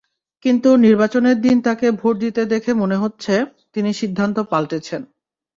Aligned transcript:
কিন্তু 0.45 0.69
নির্বাচনের 0.77 1.37
দিন 1.41 1.57
তাঁকে 1.61 1.87
ভোট 1.91 2.15
দিতে 2.19 2.41
দেখে 2.45 2.71
মনে 2.73 2.95
হচ্ছে, 2.95 3.33
তিনি 3.73 3.89
সিদ্ধান্ত 3.93 4.37
পাল্টেছেন। 4.51 5.01